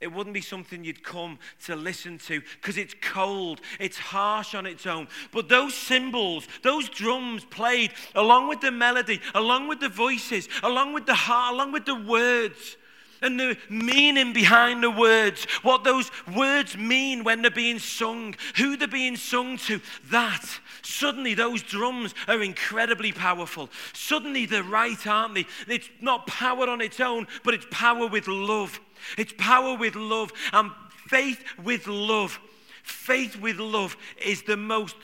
[0.00, 4.64] It wouldn't be something you'd come to listen to because it's cold, it's harsh on
[4.64, 5.08] its own.
[5.30, 10.94] But those cymbals, those drums played along with the melody, along with the voices, along
[10.94, 12.78] with the heart, along with the words,
[13.22, 18.76] and the meaning behind the words, what those words mean when they're being sung, who
[18.76, 19.80] they're being sung to,
[20.10, 20.44] that
[20.82, 23.68] suddenly those drums are incredibly powerful.
[23.92, 25.46] Suddenly they're right, aren't they?
[25.68, 28.80] It's not power on its own, but it's power with love.
[29.16, 30.70] It's power with love and
[31.06, 32.38] faith with love.
[32.82, 34.96] Faith with love is the most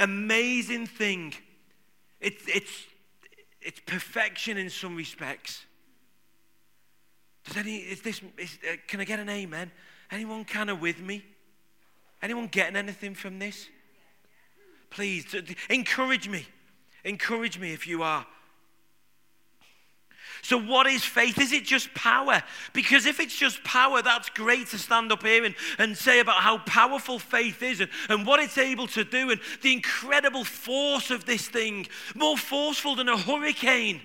[0.00, 1.34] amazing thing.
[2.20, 2.86] It's, it's,
[3.60, 5.64] it's perfection in some respects.
[7.44, 9.70] Does any, is this, is, uh, can I get an amen?
[10.10, 11.24] Anyone kind of with me?
[12.22, 13.68] Anyone getting anything from this?
[14.90, 15.34] Please,
[15.68, 16.46] encourage me.
[17.04, 18.26] Encourage me if you are.
[20.42, 21.40] So, what is faith?
[21.40, 22.42] Is it just power?
[22.72, 26.42] Because if it's just power, that's great to stand up here and, and say about
[26.42, 31.10] how powerful faith is and, and what it's able to do and the incredible force
[31.12, 34.00] of this thing, more forceful than a hurricane.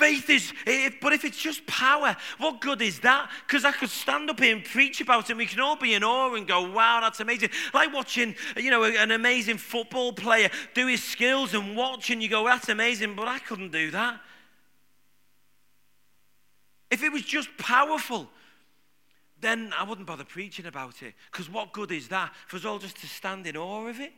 [0.00, 3.30] Faith is, if, but if it's just power, what good is that?
[3.46, 5.92] Because I could stand up here and preach about it, and we can all be
[5.92, 7.50] in awe and go, wow, that's amazing.
[7.74, 12.30] Like watching, you know, an amazing football player do his skills and watch, and you
[12.30, 14.18] go, that's amazing, but I couldn't do that.
[16.90, 18.30] If it was just powerful,
[19.42, 21.12] then I wouldn't bother preaching about it.
[21.30, 24.14] Because what good is that for us all just to stand in awe of it?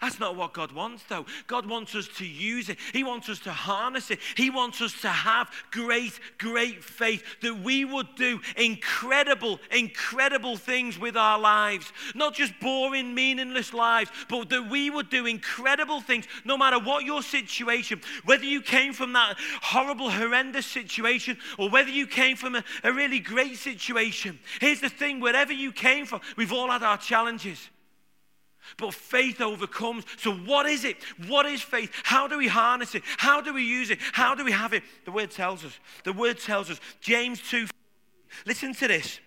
[0.00, 1.26] That's not what God wants, though.
[1.46, 2.78] God wants us to use it.
[2.94, 4.18] He wants us to harness it.
[4.34, 10.98] He wants us to have great, great faith that we would do incredible, incredible things
[10.98, 11.92] with our lives.
[12.14, 17.04] Not just boring, meaningless lives, but that we would do incredible things no matter what
[17.04, 22.54] your situation, whether you came from that horrible, horrendous situation or whether you came from
[22.54, 24.38] a, a really great situation.
[24.62, 27.68] Here's the thing wherever you came from, we've all had our challenges.
[28.76, 30.04] But faith overcomes.
[30.18, 30.96] So, what is it?
[31.26, 31.90] What is faith?
[32.04, 33.02] How do we harness it?
[33.16, 33.98] How do we use it?
[34.12, 34.82] How do we have it?
[35.04, 35.78] The word tells us.
[36.04, 36.80] The word tells us.
[37.00, 37.66] James 2.
[38.46, 39.20] Listen to this.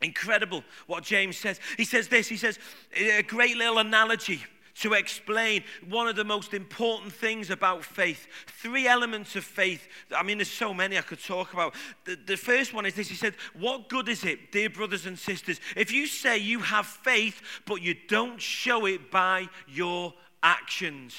[0.00, 1.60] Incredible what James says.
[1.76, 2.28] He says this.
[2.28, 2.58] He says,
[2.96, 4.42] a great little analogy
[4.74, 8.26] to explain one of the most important things about faith.
[8.46, 9.86] Three elements of faith.
[10.16, 11.74] I mean, there's so many I could talk about.
[12.04, 15.18] The, the, first one is this He said, What good is it, dear brothers and
[15.18, 21.14] sisters, if you say you have faith, but you don't show it by your actions?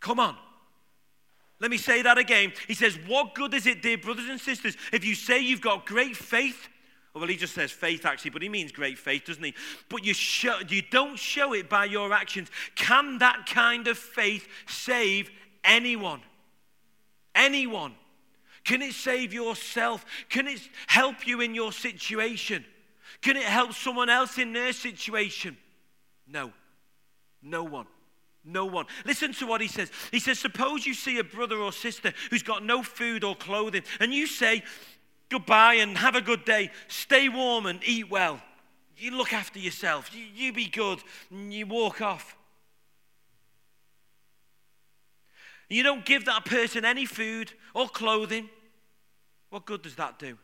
[0.00, 0.36] Come on.
[1.60, 2.52] Let me say that again.
[2.68, 5.86] He says, What good is it, dear brothers and sisters, if you say you've got
[5.86, 6.68] great faith,
[7.14, 9.54] Oh, well, he just says faith, actually, but he means great faith, doesn't he?
[9.88, 12.48] But you, show, you don't show it by your actions.
[12.74, 15.30] Can that kind of faith save
[15.62, 16.22] anyone?
[17.34, 17.94] Anyone?
[18.64, 20.04] Can it save yourself?
[20.28, 22.64] Can it help you in your situation?
[23.22, 25.56] Can it help someone else in their situation?
[26.26, 26.52] No.
[27.42, 27.86] No one.
[28.44, 28.86] No one.
[29.06, 29.90] Listen to what he says.
[30.10, 33.82] He says, Suppose you see a brother or sister who's got no food or clothing,
[34.00, 34.62] and you say,
[35.30, 36.70] goodbye and have a good day.
[36.88, 38.40] Stay warm and eat well.
[38.96, 40.14] You look after yourself.
[40.14, 41.00] You, you be good.
[41.30, 42.36] And you walk off.
[45.68, 48.48] You don't give that person any food or clothing.
[49.50, 50.38] What good does that do?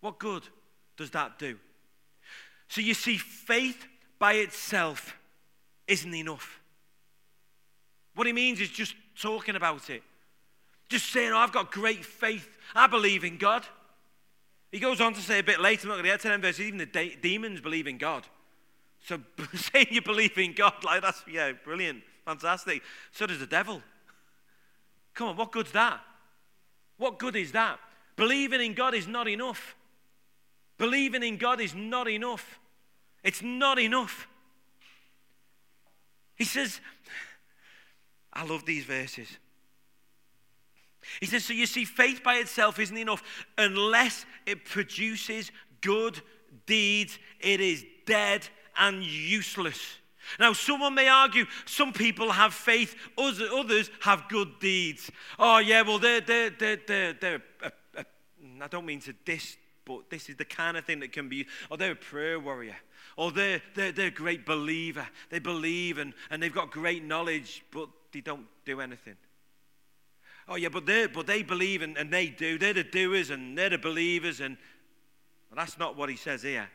[0.00, 0.44] What good
[0.96, 1.58] does that do?
[2.68, 3.86] So you see, faith
[4.18, 5.16] by itself
[5.86, 6.60] isn't enough.
[8.14, 10.02] What he means is just talking about it.
[10.88, 12.48] Just saying, oh, I've got great faith.
[12.74, 13.64] I believe in God.
[14.70, 16.40] He goes on to say a bit later, I'm not going to get to them
[16.40, 18.26] verses, even the de- demons believe in God.
[19.04, 19.20] So
[19.54, 22.82] saying you believe in God, like that's, yeah, brilliant, fantastic.
[23.12, 23.82] So does the devil.
[25.14, 26.00] Come on, what good's that?
[26.96, 27.78] What good is that?
[28.16, 29.76] Believing in God is not enough.
[30.76, 32.58] Believing in God is not enough.
[33.22, 34.28] It's not enough.
[36.34, 36.80] He says,
[38.32, 39.38] I love these verses.
[41.20, 43.22] He says, So you see, faith by itself isn't enough
[43.56, 46.20] unless it produces good
[46.66, 47.18] deeds.
[47.40, 49.98] It is dead and useless.
[50.38, 55.10] Now, someone may argue some people have faith, others have good deeds.
[55.38, 58.02] Oh, yeah, well, they're, they're, they're, they're, they're uh, uh,
[58.60, 61.42] I don't mean to diss, but this is the kind of thing that can be,
[61.42, 62.76] or oh, they're a prayer warrior,
[63.16, 65.06] or they're, they're, they're a great believer.
[65.30, 69.16] They believe and, and they've got great knowledge, but they don't do anything.
[70.48, 72.58] Oh, yeah, but they, but they believe and, and they do.
[72.58, 74.40] They're the doers and they're the believers.
[74.40, 74.56] And
[75.50, 76.68] well, that's not what he says here.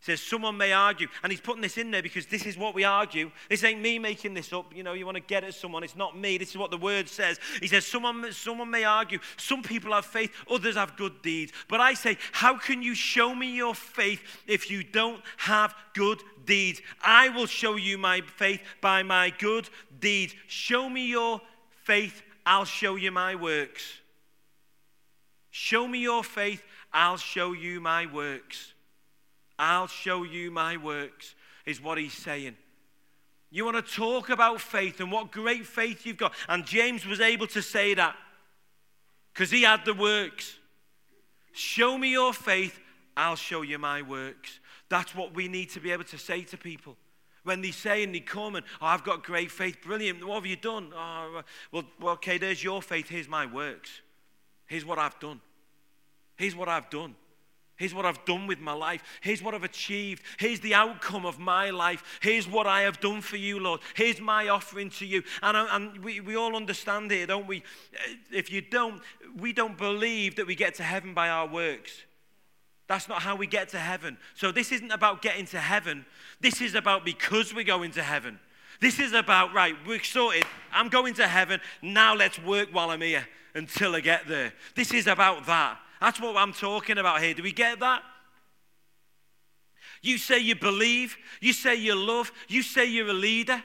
[0.00, 2.74] He says someone may argue, and he's putting this in there because this is what
[2.74, 3.30] we argue.
[3.50, 4.74] This ain't me making this up.
[4.74, 5.84] You know, you want to get at someone.
[5.84, 6.38] It's not me.
[6.38, 7.38] This is what the word says.
[7.60, 9.18] He says someone, someone may argue.
[9.36, 11.52] Some people have faith, others have good deeds.
[11.68, 16.22] But I say, how can you show me your faith if you don't have good
[16.46, 16.80] deeds?
[17.02, 19.68] I will show you my faith by my good
[20.00, 20.34] deeds.
[20.46, 21.42] Show me your
[21.84, 23.84] faith I'll show you my works.
[25.50, 28.74] Show me your faith, I'll show you my works.
[29.56, 32.56] I'll show you my works, is what he's saying.
[33.52, 36.32] You want to talk about faith and what great faith you've got.
[36.48, 38.16] And James was able to say that
[39.32, 40.58] because he had the works.
[41.52, 42.80] Show me your faith,
[43.16, 44.58] I'll show you my works.
[44.88, 46.96] That's what we need to be able to say to people.
[47.50, 50.24] When they say and they come and, oh, I've got great faith, brilliant.
[50.24, 50.92] What have you done?
[50.94, 53.08] Oh, well, okay, there's your faith.
[53.08, 54.02] Here's my works.
[54.66, 55.40] Here's what I've done.
[56.36, 57.16] Here's what I've done.
[57.74, 59.02] Here's what I've done with my life.
[59.20, 60.22] Here's what I've achieved.
[60.38, 62.20] Here's the outcome of my life.
[62.22, 63.80] Here's what I have done for you, Lord.
[63.96, 65.24] Here's my offering to you.
[65.42, 67.64] And, and we, we all understand here, don't we?
[68.30, 69.02] If you don't,
[69.36, 72.04] we don't believe that we get to heaven by our works.
[72.90, 74.18] That's not how we get to heaven.
[74.34, 76.04] So this isn't about getting to heaven.
[76.40, 78.40] This is about because we're going to heaven.
[78.80, 80.42] This is about, right, we're sorted.
[80.72, 81.60] I'm going to heaven.
[81.82, 84.52] Now let's work while I'm here until I get there.
[84.74, 85.78] This is about that.
[86.00, 87.32] That's what I'm talking about here.
[87.32, 88.02] Do we get that?
[90.02, 93.62] You say you believe, you say you love, you say you're a leader,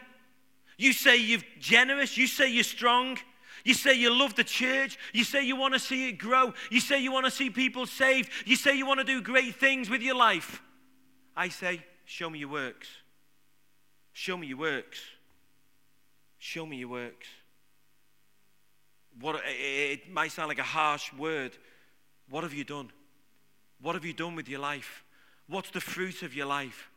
[0.78, 3.18] you say you're generous, you say you're strong,
[3.66, 6.80] you say you love the church, you say you want to see it grow, you
[6.80, 9.90] say you want to see people saved, you say you want to do great things
[9.90, 10.62] with your life.
[11.36, 12.88] I say, show me your works.
[14.14, 15.02] Show me your works.
[16.38, 17.28] Show me your works.
[19.20, 21.58] What, it might sound like a harsh word,
[22.30, 22.92] what have you done?
[23.82, 25.04] What have you done with your life?
[25.48, 26.90] What's the fruit of your life?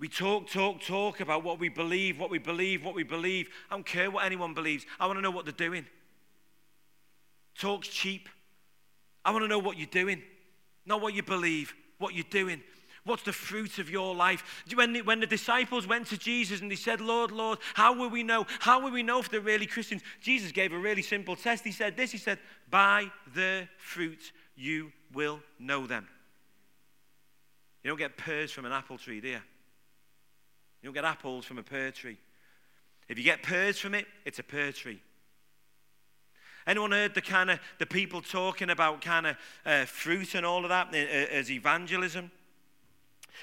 [0.00, 3.48] We talk, talk, talk about what we believe, what we believe, what we believe.
[3.70, 4.86] I don't care what anyone believes.
[5.00, 5.86] I want to know what they're doing.
[7.58, 8.28] Talk's cheap.
[9.24, 10.22] I want to know what you're doing,
[10.86, 12.62] not what you believe, what you're doing.
[13.04, 14.64] What's the fruit of your life?
[14.74, 18.10] When the, when the disciples went to Jesus and they said, Lord, Lord, how will
[18.10, 18.46] we know?
[18.60, 20.02] How will we know if they're really Christians?
[20.20, 21.64] Jesus gave a really simple test.
[21.64, 22.38] He said this He said,
[22.70, 26.06] By their fruit you will know them.
[27.82, 29.40] You don't get pears from an apple tree, do you?
[30.82, 32.18] You don't get apples from a pear tree.
[33.08, 35.00] If you get pears from it, it's a pear tree.
[36.66, 40.64] Anyone heard the kind of the people talking about kind of uh, fruit and all
[40.64, 42.30] of that uh, as evangelism?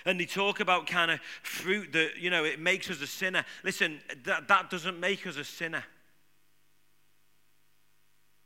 [0.05, 3.43] And they talk about kind of fruit that, you know, it makes us a sinner.
[3.63, 5.83] Listen, that, that doesn't make us a sinner.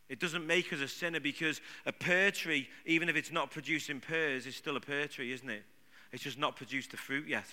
[0.08, 3.99] It doesn't make us a sinner because a pear tree, even if it's not producing
[3.99, 5.63] pears, is still a pear tree, isn't it?
[6.12, 7.45] It's just not produced the fruit yet.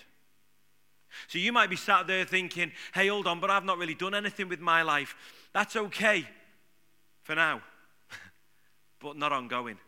[1.29, 4.15] So you might be sat there thinking, hey, hold on, but I've not really done
[4.15, 5.15] anything with my life.
[5.53, 6.27] That's okay
[7.23, 7.61] for now,
[9.01, 9.79] but not ongoing.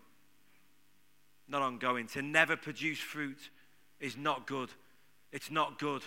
[1.49, 2.07] Not ongoing.
[2.09, 3.51] To never produce fruit
[4.01, 4.71] is not good.
[5.33, 6.03] It's not good.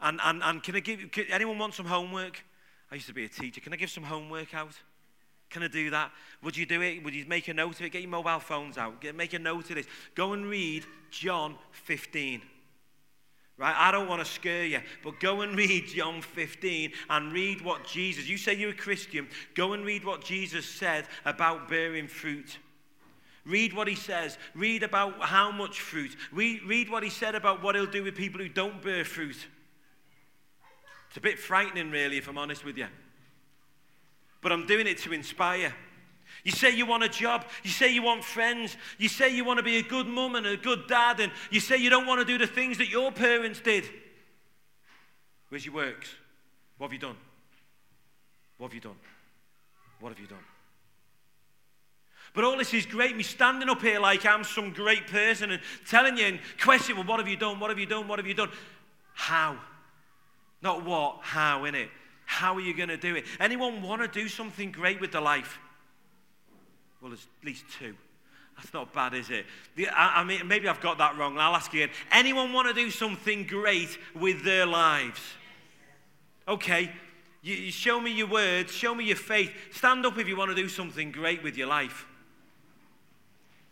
[0.00, 2.44] And, and, and can I give, can anyone want some homework?
[2.90, 3.60] I used to be a teacher.
[3.60, 4.74] Can I give some homework out?
[5.52, 6.10] Can I do that?
[6.42, 7.04] Would you do it?
[7.04, 7.90] Would you make a note of it?
[7.90, 9.00] Get your mobile phones out.
[9.00, 9.86] Get, make a note of this.
[10.14, 12.40] Go and read John 15.
[13.58, 13.74] Right?
[13.76, 17.86] I don't want to scare you, but go and read John 15 and read what
[17.86, 22.58] Jesus, you say you're a Christian, go and read what Jesus said about bearing fruit.
[23.44, 24.38] Read what he says.
[24.54, 26.16] Read about how much fruit.
[26.30, 29.48] Read, read what he said about what he'll do with people who don't bear fruit.
[31.08, 32.86] It's a bit frightening, really, if I'm honest with you.
[34.40, 35.74] But I'm doing it to inspire.
[36.44, 37.44] You say you want a job.
[37.62, 38.76] You say you want friends.
[38.98, 41.20] You say you want to be a good mum and a good dad.
[41.20, 43.84] And you say you don't want to do the things that your parents did.
[45.48, 46.08] Where's your works?
[46.78, 47.16] What have you done?
[48.58, 48.96] What have you done?
[50.00, 50.38] What have you done?
[52.34, 55.60] But all this is great, me standing up here like I'm some great person and
[55.88, 57.60] telling you and questioning, well, what have you done?
[57.60, 58.08] What have you done?
[58.08, 58.48] What have you done?
[59.12, 59.58] How?
[60.62, 61.90] Not what, how, in it?
[62.24, 63.26] How are you going to do it?
[63.38, 65.58] Anyone want to do something great with their life?
[67.02, 67.94] Well, there's at least two.
[68.56, 69.44] That's not bad, is it?
[69.92, 71.36] I, I mean, maybe I've got that wrong.
[71.36, 71.90] I'll ask again.
[72.12, 75.20] Anyone want to do something great with their lives?
[76.46, 76.92] Okay,
[77.42, 79.52] you, you show me your words, show me your faith.
[79.72, 82.06] Stand up if you want to do something great with your life.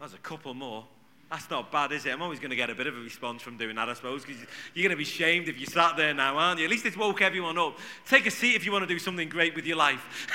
[0.00, 0.84] There's a couple more.
[1.30, 2.12] That's not bad, is it?
[2.12, 4.24] I'm always going to get a bit of a response from doing that, I suppose,
[4.24, 4.42] because
[4.74, 6.64] you're going to be shamed if you sat there now, aren't you?
[6.64, 7.78] At least it's woke everyone up.
[8.08, 10.26] Take a seat if you want to do something great with your life.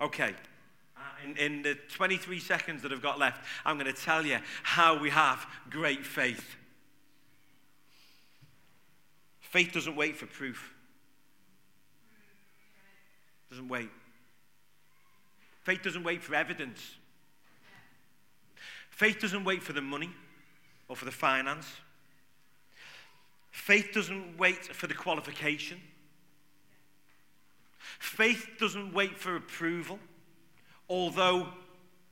[0.02, 0.34] okay.
[0.98, 4.40] Uh, in, in the 23 seconds that I've got left, I'm going to tell you
[4.64, 6.56] how we have great faith.
[9.40, 10.74] Faith doesn't wait for proof.
[13.50, 13.90] Doesn't wait.
[15.64, 16.96] Faith doesn't wait for evidence.
[18.90, 20.10] Faith doesn't wait for the money
[20.88, 21.68] or for the finance.
[23.52, 25.82] Faith doesn't wait for the qualification.
[28.02, 30.00] Faith doesn't wait for approval,
[30.90, 31.48] although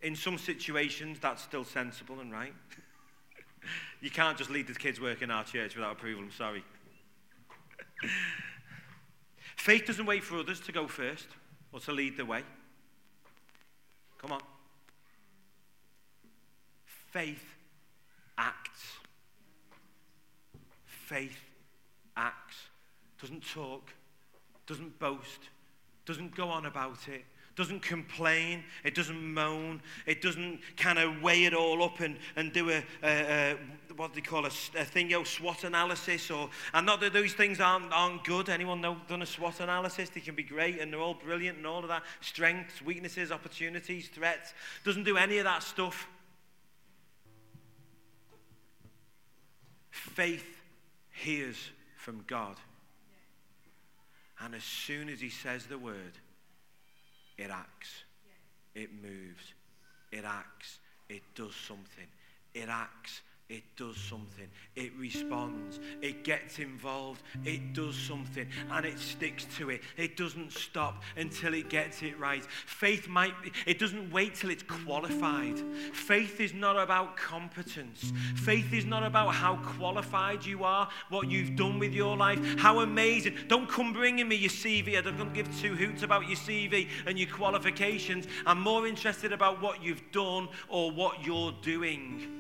[0.04, 2.54] in some situations that's still sensible and right.
[4.00, 6.64] you can't just lead the kids' work in our church without approval, I'm sorry.
[9.58, 11.26] Faith doesn't wait for others to go first
[11.74, 12.44] or to lead the way.
[14.20, 14.42] Come on.
[16.86, 17.56] Faith
[18.38, 18.94] acts.
[20.86, 21.40] Faith
[22.16, 22.58] acts.
[23.20, 23.92] Doesn't talk,
[24.68, 25.50] doesn't boast,
[26.10, 27.24] doesn't go on about it,
[27.56, 32.52] doesn't complain, it doesn't moan, it doesn't kind of weigh it all up and, and
[32.52, 33.58] do a, a, a
[33.96, 36.32] what do they call a, a thing, yo, SWOT analysis.
[36.32, 38.50] Or, and not that those things aren't, aren't good.
[38.50, 40.10] Anyone know, done a SWOT analysis?
[40.10, 42.02] They can be great and they're all brilliant and all of that.
[42.22, 44.56] Strengths, weaknesses, opportunities, threats.
[44.84, 46.08] Doesn't do any of that stuff.
[49.92, 50.60] Faith
[51.12, 52.56] hears from God.
[54.42, 56.14] And as soon as he says the word,
[57.38, 58.04] it acts,
[58.74, 59.54] it moves,
[60.12, 60.80] it acts,
[61.10, 62.08] it does something,
[62.54, 64.48] it acts, it does something.
[64.76, 65.80] It responds.
[66.04, 67.24] It gets involved.
[67.44, 69.82] It does something and it sticks to it.
[69.98, 72.44] It doesn't stop until it gets it right.
[72.44, 73.34] Faith might,
[73.66, 75.60] it doesn't wait till it's qualified.
[75.94, 78.14] Faith is not about competence.
[78.36, 82.82] Faith is not about how qualified you are, what you've done with your life, how
[82.82, 83.36] amazing.
[83.48, 84.96] Don't come bringing me your CV.
[84.96, 88.28] I don't give two hoots about your CV and your qualifications.
[88.46, 92.39] I'm more interested about what you've done or what you're doing.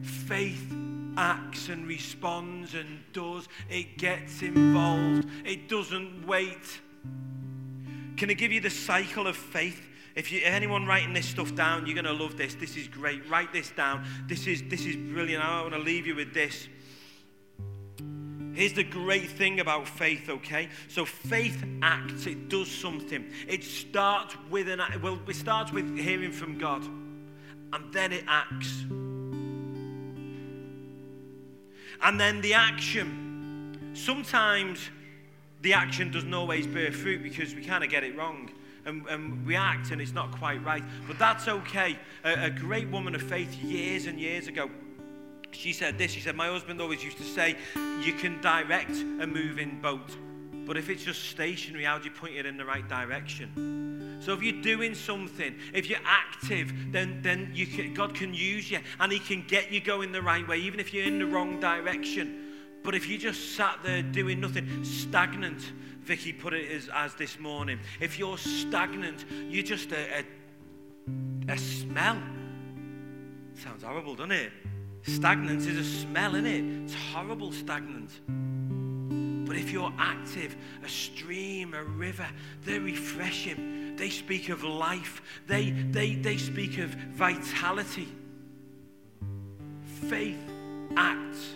[0.00, 0.74] Faith
[1.16, 3.48] acts and responds and does.
[3.68, 5.28] It gets involved.
[5.44, 6.80] It doesn't wait.
[8.16, 9.88] Can I give you the cycle of faith?
[10.14, 12.54] If you anyone writing this stuff down, you're going to love this.
[12.54, 13.28] This is great.
[13.30, 14.04] Write this down.
[14.26, 15.42] This is this is brilliant.
[15.42, 16.68] I want to leave you with this.
[18.52, 20.68] Here's the great thing about faith, okay?
[20.88, 23.30] So faith acts, it does something.
[23.48, 26.84] It starts with an well, it starts with hearing from God,
[27.72, 28.84] and then it acts.
[32.02, 33.92] And then the action.
[33.94, 34.90] Sometimes
[35.62, 38.50] the action doesn't always bear fruit because we kind of get it wrong.
[38.84, 40.82] And, and, we act and it's not quite right.
[41.06, 41.96] But that's okay.
[42.24, 44.68] A, a great woman of faith years and years ago,
[45.52, 46.10] she said this.
[46.10, 50.16] She said, My husband always used to say, You can direct a moving boat,
[50.64, 54.18] but if it's just stationary, how do you point it in the right direction?
[54.20, 58.70] So if you're doing something, if you're active, then, then you can, God can use
[58.70, 61.26] you and He can get you going the right way, even if you're in the
[61.26, 62.52] wrong direction.
[62.84, 67.38] But if you just sat there doing nothing, stagnant, Vicky put it as, as this
[67.38, 67.78] morning.
[68.00, 70.24] If you're stagnant, you're just a,
[71.48, 72.20] a, a smell.
[73.54, 74.52] Sounds horrible, doesn't it?
[75.02, 76.84] Stagnant is a smell, isn't it?
[76.84, 78.20] It's horrible, stagnant.
[79.52, 82.26] But if you're active, a stream, a river,
[82.64, 83.96] they're refreshing.
[83.96, 85.20] They speak of life.
[85.46, 88.08] They, they, they speak of vitality.
[90.08, 90.38] Faith
[90.96, 91.50] acts.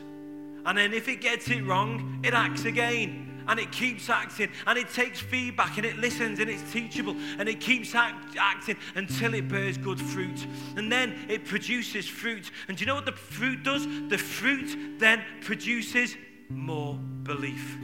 [0.67, 3.43] And then if it gets it wrong, it acts again.
[3.49, 4.51] And it keeps acting.
[4.67, 7.17] And it takes feedback and it listens and it's teachable.
[7.39, 10.47] And it keeps act, acting until it bears good fruit.
[10.77, 12.51] And then it produces fruit.
[12.69, 13.87] And do you know what the fruit does?
[14.11, 16.15] The fruit then produces
[16.49, 17.77] more belief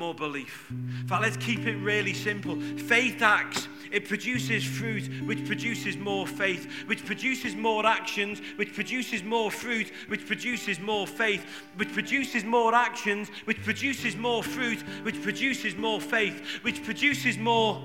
[0.00, 0.70] more belief.
[0.70, 2.58] In fact, let's keep it really simple.
[2.58, 9.22] Faith acts, it produces fruit, which produces more faith, which produces more actions, which produces
[9.22, 11.44] more fruit, which produces more faith,
[11.76, 17.82] which produces more actions, which produces more fruit, which produces more faith, which produces more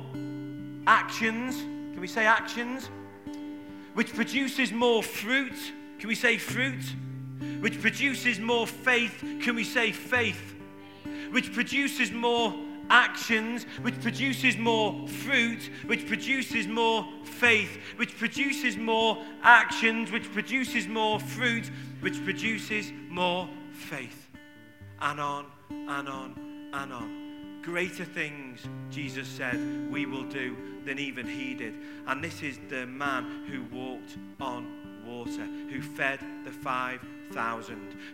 [0.88, 1.57] actions.
[1.57, 2.89] Can we say actions?
[3.93, 5.74] Which produces more fruit.
[5.99, 6.84] Can we say fruit?
[7.59, 9.23] Which produces more faith.
[9.41, 10.55] Can we say faith?
[11.36, 12.53] which produces more
[12.89, 20.88] actions, which produces more fruit, which produces more faith, which produces more actions, which produces
[20.88, 21.69] more fruit,
[21.99, 24.29] which produces more faith.
[25.01, 27.59] And on and on and on.
[27.61, 30.55] Greater things, Jesus said, we will do
[30.86, 31.73] than even he did.
[32.07, 34.67] And this is the man who walked on
[35.05, 37.14] water, who fed the 5,000,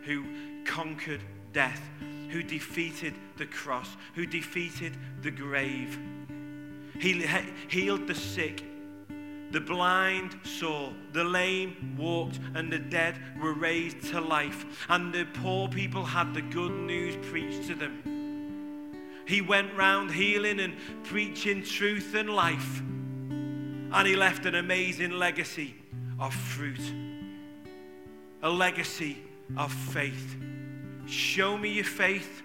[0.03, 0.25] who
[0.65, 1.21] conquered
[1.53, 1.81] death
[2.31, 5.99] who defeated the cross, who defeated the grave.
[6.99, 7.25] He
[7.67, 8.63] healed the sick.
[9.51, 14.87] The blind saw, the lame walked, and the dead were raised to life.
[14.87, 18.01] And the poor people had the good news preached to them.
[19.27, 22.79] He went round healing and preaching truth and life.
[22.79, 25.75] And he left an amazing legacy
[26.17, 26.79] of fruit,
[28.41, 29.17] a legacy
[29.57, 30.35] of faith.
[31.05, 32.41] Show me your faith,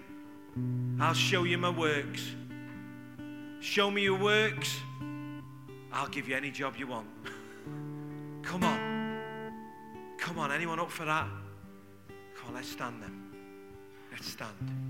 [0.99, 2.35] I'll show you my works.
[3.59, 4.77] Show me your works,
[5.91, 7.07] I'll give you any job you want.
[8.43, 8.97] Come on.
[10.17, 11.27] Come on, anyone up for that?
[12.35, 13.23] Come on, let's stand then.
[14.11, 14.87] Let's stand.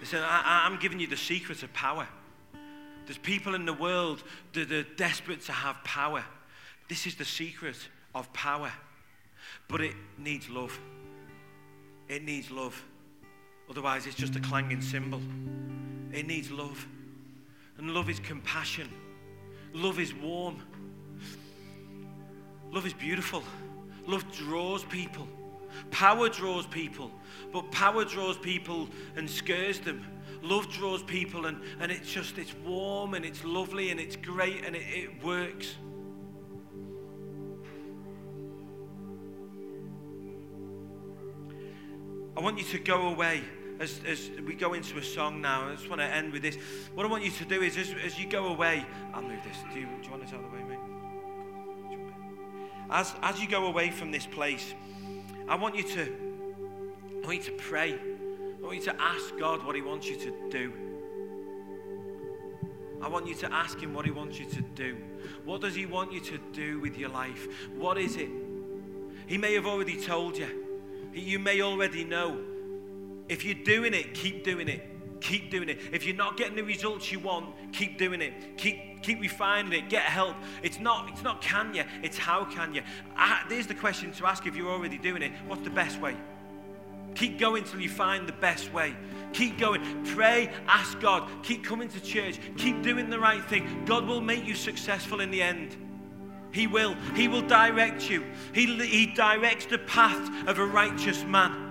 [0.00, 2.06] Listen, I, am giving you the secret of power.
[3.06, 6.24] There's people in the world that are desperate to have power.
[6.88, 7.76] This is the secret
[8.14, 8.72] of power.
[9.68, 10.78] But it needs love.
[12.08, 12.80] It needs love.
[13.70, 15.20] Otherwise, it's just a clanging cymbal.
[16.12, 16.86] It needs love.
[17.78, 18.88] And love is compassion.
[19.72, 20.62] Love is warm.
[22.70, 23.42] Love is beautiful.
[24.06, 25.26] Love draws people.
[25.90, 27.10] Power draws people,
[27.52, 30.04] but power draws people and scares them.
[30.42, 34.64] Love draws people and, and it's just, it's warm and it's lovely and it's great
[34.64, 35.74] and it, it works.
[42.36, 43.42] I want you to go away
[43.80, 45.68] as, as we go into a song now.
[45.68, 46.58] I just want to end with this.
[46.94, 48.84] What I want you to do is, as, as you go away,
[49.14, 49.56] I'll move this.
[49.72, 50.78] Do you, do you want this out of the way, mate?
[52.90, 54.74] As, as you go away from this place,
[55.48, 56.12] I want you to,
[57.22, 57.98] I want you to pray.
[58.66, 60.72] I want you to ask God what He wants you to do.
[63.00, 64.96] I want you to ask Him what He wants you to do.
[65.44, 67.46] What does He want you to do with your life?
[67.76, 68.28] What is it?
[69.28, 70.48] He may have already told you.
[71.12, 72.40] You may already know.
[73.28, 74.82] If you're doing it, keep doing it.
[75.20, 75.78] Keep doing it.
[75.92, 78.56] If you're not getting the results you want, keep doing it.
[78.56, 79.88] Keep keep refining it.
[79.88, 80.34] Get help.
[80.64, 82.82] It's not it's not can you, it's how can you.
[83.16, 85.30] Ah, there's the question to ask if you're already doing it.
[85.46, 86.16] What's the best way?
[87.16, 88.94] Keep going till you find the best way.
[89.32, 90.04] Keep going.
[90.04, 91.28] Pray, ask God.
[91.42, 92.38] Keep coming to church.
[92.56, 93.82] Keep doing the right thing.
[93.86, 95.76] God will make you successful in the end.
[96.52, 96.94] He will.
[97.14, 98.24] He will direct you.
[98.54, 101.65] He, he directs the path of a righteous man.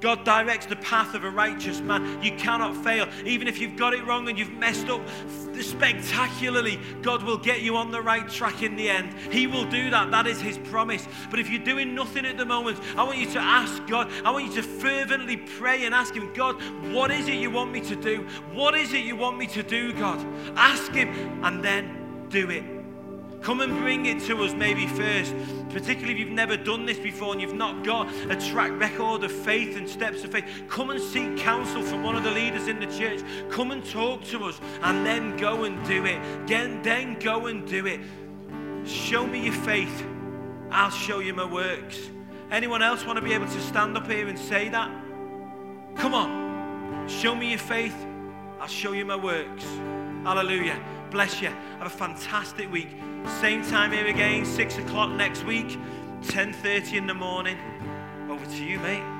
[0.00, 2.22] God directs the path of a righteous man.
[2.22, 3.06] You cannot fail.
[3.24, 5.02] Even if you've got it wrong and you've messed up
[5.60, 9.12] spectacularly, God will get you on the right track in the end.
[9.30, 10.10] He will do that.
[10.10, 11.06] That is His promise.
[11.30, 14.10] But if you're doing nothing at the moment, I want you to ask God.
[14.24, 16.60] I want you to fervently pray and ask Him, God,
[16.92, 18.26] what is it you want me to do?
[18.52, 20.24] What is it you want me to do, God?
[20.56, 22.79] Ask Him and then do it.
[23.42, 25.34] Come and bring it to us maybe first,
[25.70, 29.32] particularly if you've never done this before and you've not got a track record of
[29.32, 30.44] faith and steps of faith.
[30.68, 33.20] Come and seek counsel from one of the leaders in the church.
[33.50, 36.20] Come and talk to us and then go and do it.
[36.46, 38.00] Then go and do it.
[38.86, 40.06] Show me your faith.
[40.70, 42.10] I'll show you my works.
[42.50, 44.90] Anyone else want to be able to stand up here and say that?
[45.96, 47.08] Come on.
[47.08, 47.96] Show me your faith.
[48.60, 49.64] I'll show you my works.
[50.24, 50.78] Hallelujah.
[51.10, 51.48] Bless you.
[51.78, 52.88] Have a fantastic week.
[53.40, 55.78] Same time here again, 6 o'clock next week,
[56.22, 57.58] 10.30 in the morning.
[58.30, 59.19] Over to you, mate.